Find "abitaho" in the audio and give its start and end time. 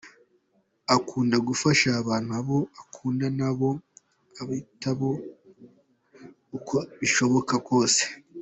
4.41-5.09